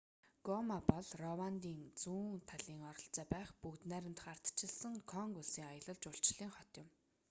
гома 0.47 0.77
бол 0.91 1.07
рвандын 1.21 1.79
зүүн 2.03 2.39
талын 2.49 2.79
ойролцоо 2.89 3.25
байх 3.33 3.49
бүгд 3.61 3.81
найрамдах 3.91 4.27
ардчилсан 4.33 4.93
конго 5.11 5.39
улсын 5.43 5.65
аялал 5.71 5.97
жуулчлалын 6.03 6.51
хот 6.55 6.71
юм 6.81 6.87